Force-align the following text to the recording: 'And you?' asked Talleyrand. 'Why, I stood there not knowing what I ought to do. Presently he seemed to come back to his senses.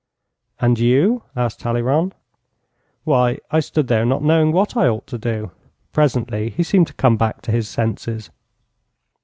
'And 0.59 0.79
you?' 0.79 1.21
asked 1.35 1.59
Talleyrand. 1.59 2.15
'Why, 3.03 3.37
I 3.51 3.59
stood 3.59 3.87
there 3.87 4.03
not 4.03 4.23
knowing 4.23 4.51
what 4.51 4.75
I 4.75 4.87
ought 4.87 5.05
to 5.05 5.19
do. 5.19 5.51
Presently 5.93 6.49
he 6.49 6.63
seemed 6.63 6.87
to 6.87 6.93
come 6.95 7.17
back 7.17 7.43
to 7.43 7.51
his 7.51 7.69
senses. 7.69 8.31